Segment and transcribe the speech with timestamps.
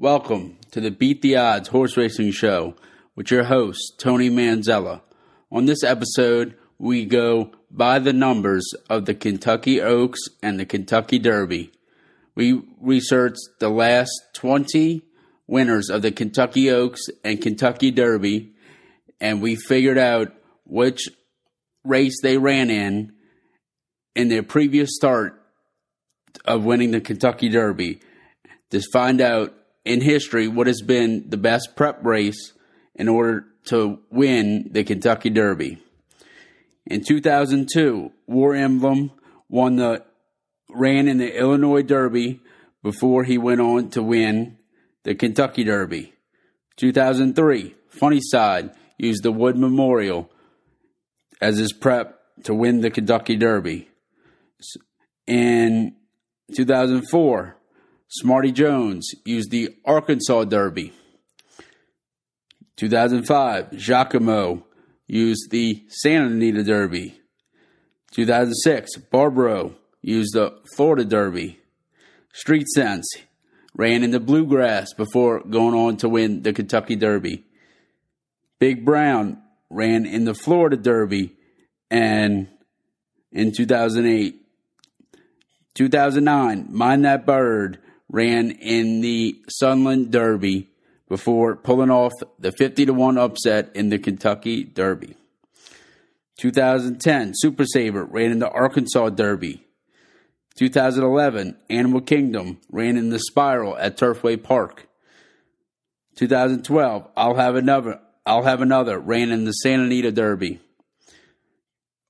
[0.00, 2.76] Welcome to the Beat the Odds Horse Racing Show
[3.16, 5.00] with your host, Tony Manzella.
[5.50, 11.18] On this episode, we go by the numbers of the Kentucky Oaks and the Kentucky
[11.18, 11.72] Derby.
[12.36, 15.02] We researched the last 20
[15.48, 18.52] winners of the Kentucky Oaks and Kentucky Derby,
[19.20, 20.32] and we figured out
[20.64, 21.08] which
[21.82, 23.14] race they ran in
[24.14, 25.42] in their previous start
[26.44, 27.98] of winning the Kentucky Derby
[28.70, 29.56] to find out
[29.88, 32.52] in history what has been the best prep race
[32.94, 35.78] in order to win the Kentucky Derby.
[36.86, 39.12] In 2002, War Emblem
[39.48, 40.04] won the
[40.70, 42.40] ran in the Illinois Derby
[42.82, 44.58] before he went on to win
[45.04, 46.12] the Kentucky Derby.
[46.76, 50.30] 2003, Funny Cide used the Wood Memorial
[51.40, 53.88] as his prep to win the Kentucky Derby.
[55.26, 55.96] In
[56.54, 57.57] 2004,
[58.10, 60.94] Smarty Jones used the Arkansas Derby.
[62.76, 64.64] 2005, Giacomo
[65.06, 67.20] used the Santa Anita Derby.
[68.12, 71.58] 2006, Barbaro used the Florida Derby.
[72.32, 73.06] Street Sense
[73.74, 77.44] ran in the Bluegrass before going on to win the Kentucky Derby.
[78.58, 81.36] Big Brown ran in the Florida Derby
[81.90, 82.48] and
[83.32, 84.46] in 2008.
[85.74, 87.78] 2009, Mine That Bird
[88.08, 90.68] ran in the Sunland Derby
[91.08, 95.16] before pulling off the 50 to 1 upset in the Kentucky Derby.
[96.38, 99.64] 2010, Super Saver ran in the Arkansas Derby.
[100.56, 104.88] 2011, Animal Kingdom ran in the Spiral at Turfway Park.
[106.16, 108.00] 2012, I'll have another.
[108.26, 110.60] I'll have another ran in the Santa Anita Derby.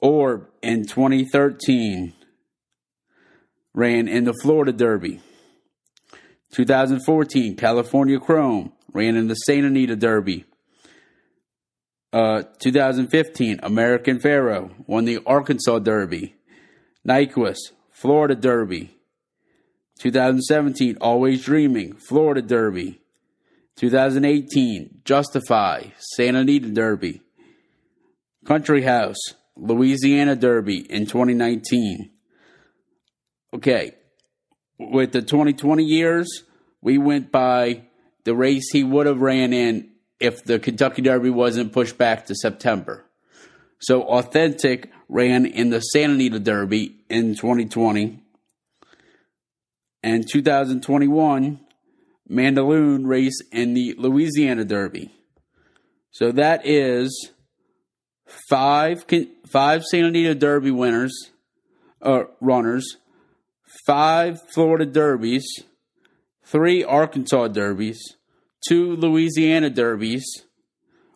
[0.00, 2.12] Orb in 2013
[3.72, 5.20] ran in the Florida Derby.
[6.54, 10.44] 2014, California Chrome ran in the Santa Anita Derby.
[12.12, 16.36] Uh, 2015, American Pharoah won the Arkansas Derby.
[17.06, 18.96] Nyquist, Florida Derby.
[19.98, 23.00] 2017, Always Dreaming, Florida Derby.
[23.74, 27.20] 2018, Justify, Santa Anita Derby.
[28.46, 29.18] Country House,
[29.56, 32.10] Louisiana Derby in 2019.
[33.54, 33.96] Okay,
[34.78, 36.44] with the 2020 years,
[36.80, 37.82] we went by
[38.24, 39.90] the race he would have ran in
[40.20, 43.04] if the Kentucky Derby wasn't pushed back to September.
[43.78, 48.20] So Authentic ran in the Santa Anita Derby in 2020.
[50.02, 51.60] And 2021,
[52.30, 55.10] Mandaloun race in the Louisiana Derby.
[56.10, 57.30] So that is
[58.48, 59.04] five
[59.46, 61.30] five Santa Anita Derby winners,
[62.00, 62.96] uh, runners,
[63.86, 65.44] five Florida Derbies,
[66.44, 68.00] three Arkansas Derbies,
[68.66, 70.24] two Louisiana Derbies,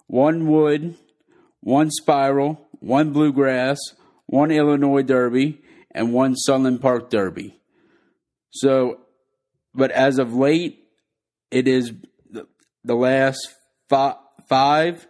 [0.07, 0.97] one Wood,
[1.61, 3.79] one Spiral, one Bluegrass,
[4.27, 5.61] one Illinois Derby,
[5.91, 7.59] and one Sunland Park Derby.
[8.51, 9.01] So,
[9.75, 10.85] but as of late,
[11.51, 11.93] it is
[12.85, 13.39] the, last
[13.89, 14.17] five,
[14.49, 15.07] five.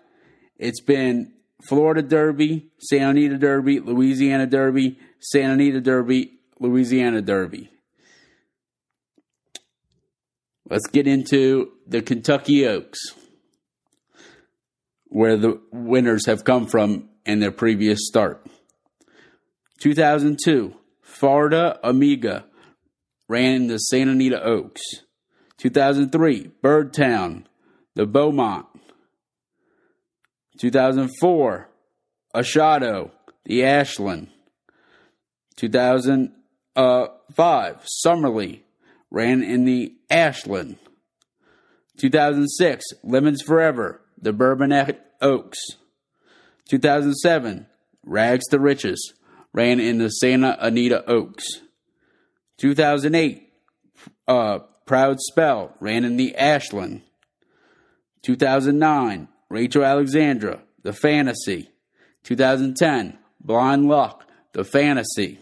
[0.56, 1.32] It's been
[1.69, 7.71] Florida Derby, Santa Anita Derby, Louisiana Derby, Santa Anita Derby, Louisiana Derby.
[10.69, 12.99] Let's get into the Kentucky Oaks,
[15.07, 18.47] where the winners have come from in their previous start.
[19.81, 20.75] 2002,
[21.07, 22.45] Farda Amiga
[23.29, 24.83] ran the Santa Anita Oaks.
[25.59, 27.45] 2003, Birdtown,
[27.95, 28.67] the Beaumont.
[30.59, 31.69] 2004,
[32.35, 33.11] Ashado,
[33.45, 34.29] the Ashland.
[36.78, 38.62] 2005, Summerly
[39.11, 40.78] ran in the Ashland.
[41.99, 45.59] 2006, Lemons Forever, the Bourbonette Oaks.
[46.69, 47.66] 2007,
[48.05, 49.12] Rags to Riches,
[49.53, 51.44] ran in the Santa Anita Oaks.
[52.59, 53.53] 2008,
[54.28, 57.03] uh, Proud Spell, ran in the Ashland.
[58.22, 61.71] 2009, Rachel Alexandra, The Fantasy.
[62.22, 65.41] 2010, Blind Luck, The Fantasy.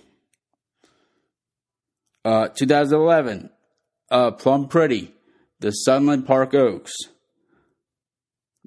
[2.27, 3.51] Uh, 2011,
[4.11, 5.15] uh, Plum Pretty,
[5.61, 6.93] The Sunland Park Oaks.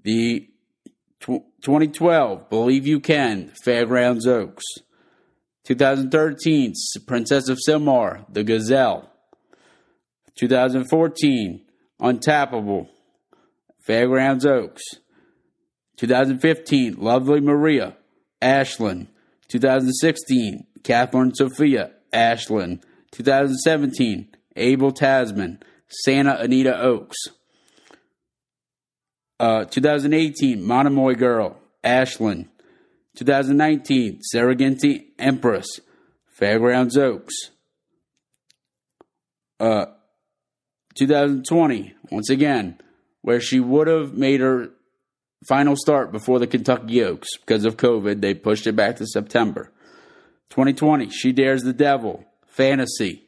[0.02, 0.48] The
[1.20, 4.64] tw- 2012, Believe You Can, Fairgrounds Oaks.
[5.66, 6.74] 2013,
[7.06, 9.12] Princess of Sylmar, The Gazelle.
[10.38, 11.62] 2014,
[12.00, 12.88] Untapable,
[13.86, 14.84] Fairgrounds Oaks.
[15.98, 17.98] 2015, Lovely Maria,
[18.42, 19.08] Ashland.
[19.50, 22.86] 2016, Cathryn Sophia, Ashland.
[23.12, 27.18] 2017, Abel Tasman, Santa Anita Oaks.
[29.40, 32.50] Uh, 2018, Monomoy Girl, Ashland.
[33.16, 35.66] 2019, Serengeti Empress,
[36.28, 37.34] Fairgrounds Oaks.
[39.60, 39.86] Uh,
[40.96, 42.80] 2020, once again,
[43.22, 44.70] where she would have made her
[45.48, 48.22] final start before the Kentucky Oaks because of COVID.
[48.22, 49.72] They pushed it back to September.
[50.50, 52.26] 2020, She Dares the Devil,
[52.60, 53.24] Fantasy.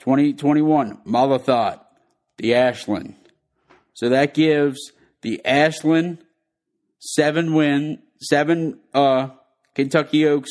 [0.00, 1.80] 2021, Malathaat,
[2.38, 3.14] the Ashland.
[3.92, 4.78] So that gives
[5.20, 6.24] the Ashland
[6.98, 9.28] seven win, seven uh,
[9.74, 10.50] Kentucky Oaks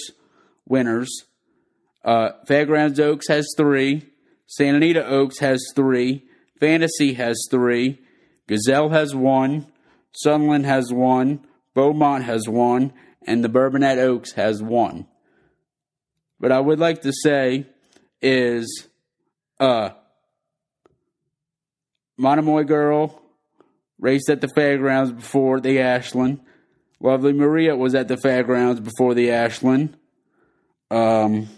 [0.69, 1.09] winners.
[2.05, 4.11] Uh, Fairgrounds Oaks has three.
[4.45, 6.23] Santa Anita Oaks has three.
[6.59, 7.99] Fantasy has three.
[8.47, 9.65] Gazelle has one.
[10.11, 11.47] Sunland has one.
[11.73, 12.93] Beaumont has one.
[13.25, 15.07] And the Bourbonette Oaks has one.
[16.39, 17.67] But I would like to say
[18.21, 18.87] is
[19.59, 19.91] uh
[22.17, 23.21] Monomoy Girl
[23.99, 26.41] raced at the fairgrounds before the Ashland.
[26.99, 29.97] Lovely Maria was at the fairgrounds before the Ashland.
[30.91, 31.49] Um,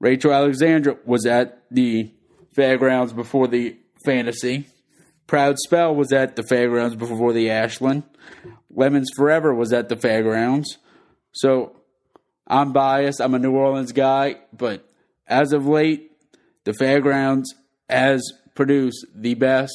[0.00, 2.10] Rachel Alexandra was at the
[2.54, 4.66] fairgrounds before the Fantasy.
[5.26, 8.02] Proud Spell was at the fairgrounds before the Ashland.
[8.70, 10.78] Lemons Forever was at the fairgrounds.
[11.32, 11.76] So
[12.46, 13.20] I'm biased.
[13.20, 14.88] I'm a New Orleans guy, but
[15.26, 16.12] as of late,
[16.64, 17.54] the fairgrounds
[17.88, 19.72] has produced the best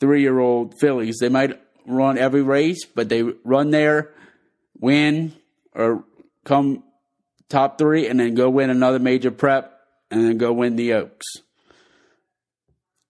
[0.00, 1.18] three year old fillies.
[1.20, 4.12] They might run every race, but they run there,
[4.78, 5.32] win,
[5.74, 6.04] or
[6.44, 6.84] come
[7.48, 9.80] top three, and then go win another major prep,
[10.10, 11.26] and then go win the Oaks.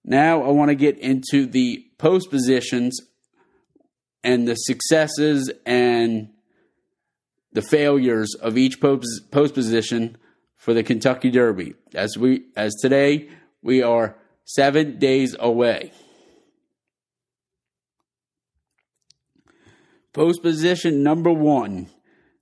[0.05, 3.01] Now I want to get into the post positions
[4.25, 6.31] and the successes and
[7.53, 10.17] the failures of each post, post position
[10.57, 11.75] for the Kentucky Derby.
[11.95, 13.31] As we as today
[13.63, 15.93] we are 7 days away.
[20.13, 21.89] Post position number 1.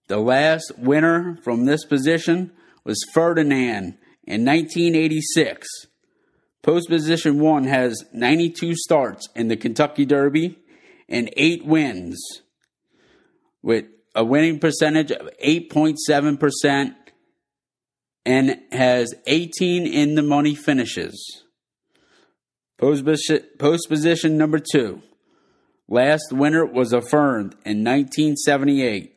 [0.09, 2.53] The last winner from this position
[2.85, 5.69] was Ferdinand in 1986.
[6.63, 10.59] Post position 1 has 92 starts in the Kentucky Derby
[11.09, 12.19] and 8 wins
[13.63, 13.87] with
[14.17, 16.95] a winning percentage of 8.7%
[18.25, 21.45] and has 18 in the money finishes.
[22.79, 25.03] Post position number two.
[25.89, 29.13] Last winner was Affirmed in 1978.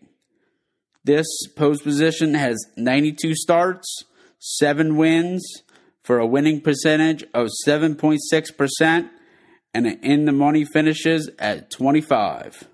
[1.04, 1.26] This
[1.56, 4.04] post position has 92 starts,
[4.38, 5.44] 7 wins,
[6.04, 9.10] for a winning percentage of 7.6%,
[9.74, 12.69] and in the money finishes at 25.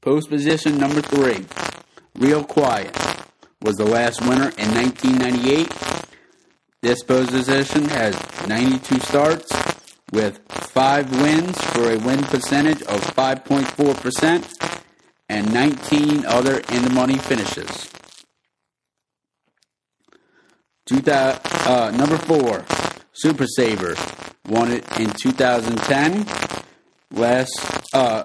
[0.00, 1.44] Post position number three,
[2.14, 2.96] Real Quiet,
[3.60, 5.72] was the last winner in 1998.
[6.80, 9.50] This post position has 92 starts
[10.12, 14.78] with five wins for a win percentage of 5.4%
[15.28, 17.90] and 19 other in the money finishes.
[21.66, 22.64] uh, number four,
[23.12, 23.94] Super Saver,
[24.48, 26.26] won it in 2010.
[27.10, 28.24] Last uh,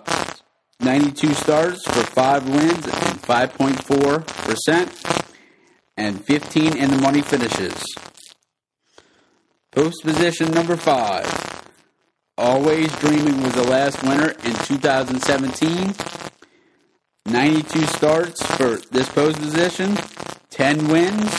[0.84, 5.28] 92 starts for 5 wins and 5.4%,
[5.96, 7.82] and 15 in the money finishes.
[9.72, 11.70] Post position number 5.
[12.38, 15.96] Always Dreaming was the last winner in 2017.
[17.28, 19.98] 92 starts for this post position,
[20.50, 21.34] 10 wins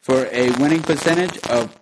[0.00, 1.72] for a winning percentage of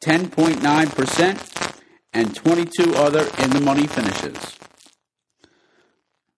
[0.00, 1.76] 10.9%,
[2.12, 4.56] and 22 other in the money finishes.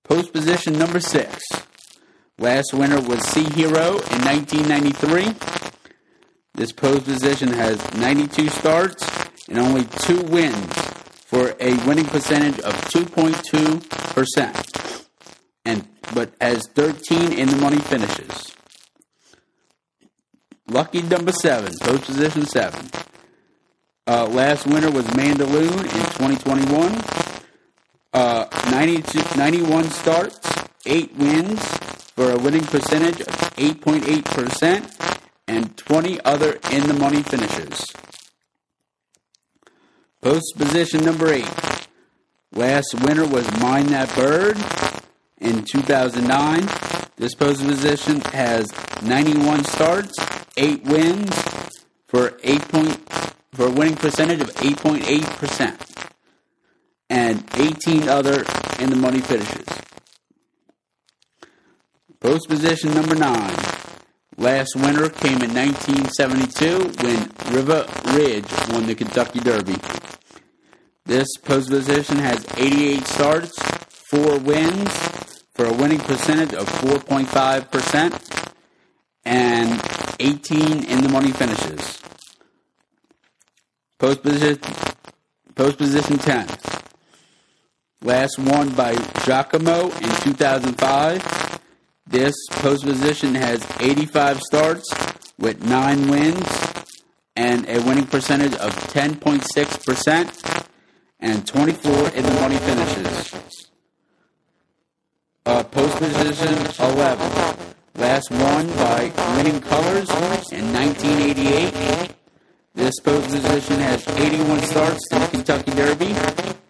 [0.08, 1.42] Post position number six.
[2.38, 5.34] Last winner was Sea Hero in 1993.
[6.54, 9.06] This post position has 92 starts
[9.48, 10.74] and only two wins
[11.26, 15.04] for a winning percentage of 2.2%.
[15.66, 18.54] And but has 13 in the money finishes.
[20.68, 22.88] Lucky number seven, post position seven.
[24.06, 27.37] Uh, last winner was Mandaloun in 2021.
[28.18, 30.40] Uh, 91 starts,
[30.84, 31.64] 8 wins
[32.16, 37.86] for a winning percentage of 8.8% and 20 other in the money finishes.
[40.20, 41.46] Post position number 8.
[42.50, 44.56] Last winner was Mine That Bird
[45.40, 46.66] in 2009.
[47.14, 48.66] This post position has
[49.00, 50.16] 91 starts,
[50.56, 51.30] 8 wins
[52.08, 53.12] for 8 point,
[53.52, 56.07] for a winning percentage of 8.8%
[57.10, 58.44] and 18 other
[58.78, 59.66] in the money finishes.
[62.20, 63.56] Post position number 9.
[64.36, 69.76] Last winter came in 1972 when Riva Ridge won the Kentucky Derby.
[71.04, 73.58] This post position has 88 starts,
[74.10, 74.92] 4 wins,
[75.54, 78.52] for a winning percentage of 4.5%
[79.24, 79.82] and
[80.20, 82.00] 18 in the money finishes.
[83.98, 84.60] Post position,
[85.56, 86.46] post position 10.
[88.02, 91.60] Last won by Giacomo in 2005.
[92.06, 94.88] This post position has 85 starts
[95.38, 96.46] with 9 wins
[97.36, 100.66] and a winning percentage of 10.6%
[101.20, 103.70] and 24 in the money finishes.
[105.44, 107.58] Uh, post position 11.
[107.94, 110.08] Last won by Winning Colors
[110.52, 112.14] in 1988.
[112.74, 116.14] This post position has 81 starts in the Kentucky Derby,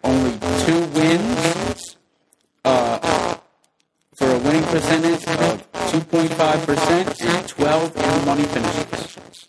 [0.03, 1.97] only two wins,
[2.65, 3.37] uh,
[4.17, 9.47] for a winning percentage of 2.5% and 12 in money finishes.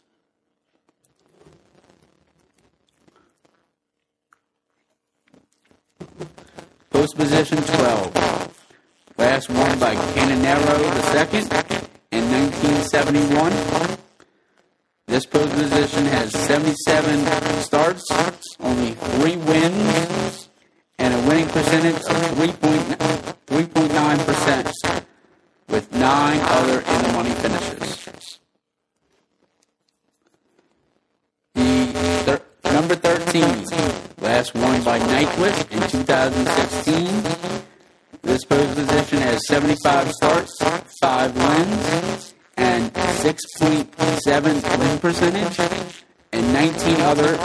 [6.91, 8.17] Post position 12.
[9.19, 11.41] Last won by Canonero II
[12.13, 13.53] in 1971.
[15.07, 18.05] This post position has 77 starts,
[18.61, 20.49] only three wins,
[20.99, 22.01] and a winning percentage of
[23.51, 25.00] 3.9%,
[25.71, 28.39] with nine other in the money finishes.
[31.55, 33.65] The thir- number 13,
[34.21, 37.67] last won by Nyquist in 2016.
[38.23, 40.53] This position has 75 starts,
[41.01, 47.39] 5 wins, and 6.7 win percentage, and 19 other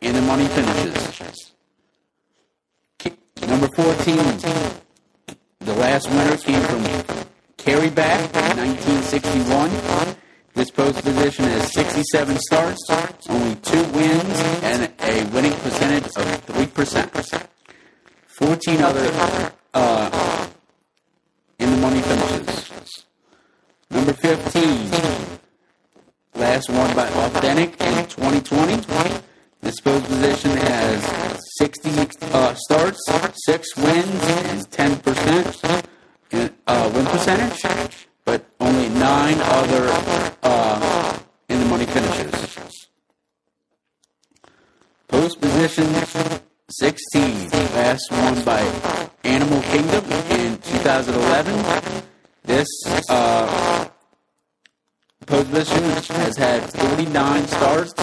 [0.00, 1.52] in the money finishes.
[3.46, 4.16] Number 14,
[5.60, 7.27] the last winner came from
[7.78, 10.16] Carryback in 1961.
[10.52, 12.90] This post position has 67 starts,
[13.28, 17.46] only 2 wins, and a winning percentage of 3%.
[18.26, 20.48] 14 other uh,
[21.60, 23.04] in the money finishes.
[23.92, 24.90] Number 15,
[26.34, 29.22] last won by Authentic in 2020.
[29.60, 31.90] This post position has 60
[32.32, 32.98] uh, starts,
[33.46, 35.77] 6 wins, and 10% in,
[36.68, 39.88] uh, win percentage, but only 9 other
[40.42, 42.88] uh, in the money finishes.
[45.08, 45.86] Post position
[46.70, 48.60] 16, last won by
[49.24, 50.04] Animal Kingdom
[50.38, 51.94] in 2011.
[52.44, 52.68] This
[53.08, 53.88] uh,
[55.26, 55.84] post position
[56.20, 57.94] has had 49 starts,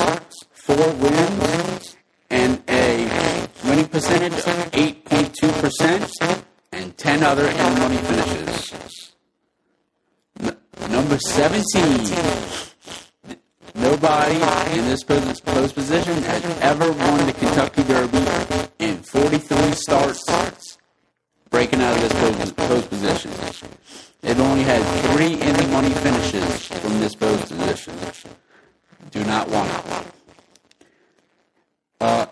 [0.54, 1.96] 4 wins,
[2.32, 3.06] and a
[3.66, 6.35] winning percentage of 8.2%, and
[7.06, 9.14] 10 other the money finishes.
[10.40, 10.58] N-
[10.90, 11.84] number 17.
[13.76, 14.34] Nobody
[14.76, 18.26] in this post position has ever won the Kentucky Derby
[18.80, 20.80] in 43 starts,
[21.52, 23.32] breaking out of this post, position.
[24.22, 24.82] They've only had
[25.12, 27.94] three in the money finishes from this post position.
[29.12, 30.08] Do not want it.
[32.02, 32.26] Uh,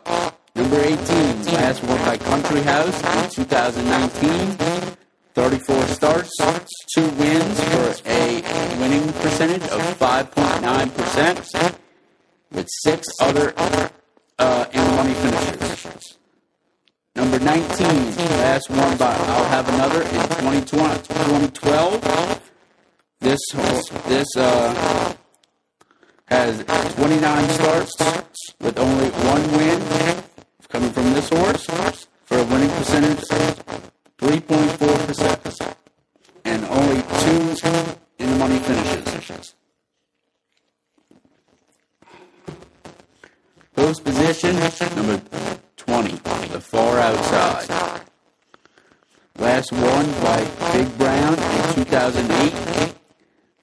[0.55, 0.97] number 18,
[1.63, 4.57] won by Country House in 2019.
[5.33, 6.29] 34 starts,
[6.93, 8.41] two wins for a
[8.79, 11.77] winning percentage of 5.9%,
[12.51, 13.53] with six other
[14.39, 16.17] uh, in-money finishes.
[17.15, 17.87] Number 19,
[18.41, 20.27] last won by I'll Have Another in
[20.65, 22.51] 2012.
[23.21, 23.39] This
[24.07, 25.15] this uh,
[26.25, 26.61] has
[26.95, 27.95] 29 starts
[28.59, 30.22] with only one win
[30.73, 31.67] coming from this horse
[32.25, 35.75] for a winning percentage of 3.4%
[36.45, 37.67] and only two
[38.17, 39.53] in the money finishes.
[43.75, 44.55] Post position
[44.95, 45.21] number
[45.77, 46.11] 20,
[46.47, 48.01] the far outside.
[49.37, 50.39] Last won by
[50.73, 52.95] Big Brown in 2008.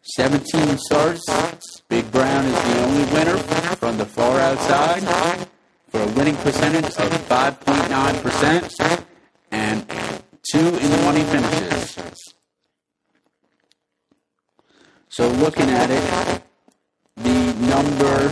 [0.02, 1.82] 17 starts.
[1.88, 3.38] Big Brown is the only winner
[3.76, 5.39] from the far outside
[6.20, 9.06] winning percentage of 5.9%
[9.52, 9.88] and
[10.42, 12.34] two in the money finishes.
[15.08, 16.42] So looking at it,
[17.16, 18.28] the number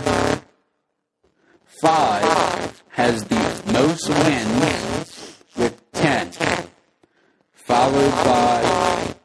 [1.81, 6.31] five has the most wins with 10,
[7.53, 9.15] followed by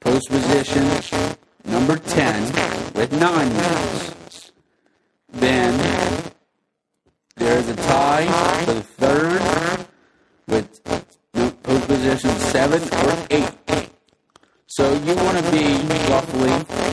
[0.00, 0.88] post position
[1.66, 4.52] number 10 with 9 wins.
[5.30, 5.94] Then
[7.36, 9.86] there's a tie for the third
[10.46, 10.82] with
[11.62, 13.90] post position 7 or 8.
[14.66, 15.64] So you want to be
[16.10, 16.84] roughly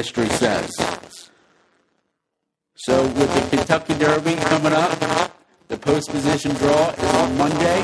[0.00, 0.70] history says.
[2.74, 4.98] So with the Kentucky Derby coming up,
[5.68, 7.80] the post position draw is on Monday.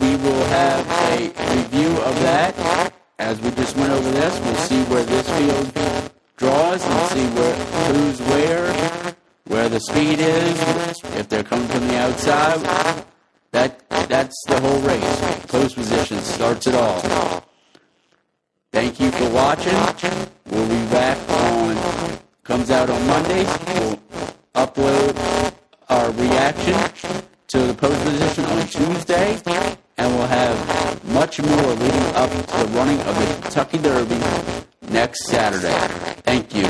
[0.00, 1.16] We will have a
[1.58, 4.34] review of that as we just went over this.
[4.40, 7.54] We'll see where this field draws and see where
[7.86, 9.14] who's where,
[9.44, 10.58] where the speed is,
[11.20, 13.04] if they're coming from the outside.
[13.52, 15.46] That that's the whole race.
[15.46, 17.44] Post position starts it all.
[18.72, 19.74] Thank you for watching.
[20.46, 21.76] We'll be back on
[22.42, 23.46] comes out on Mondays.
[23.66, 24.00] We'll
[24.54, 25.54] upload
[25.90, 29.38] our reaction to the post position on Tuesday,
[29.98, 34.18] and we'll have much more leading up to the running of the Kentucky Derby
[34.90, 35.76] next Saturday.
[36.22, 36.66] Thank you.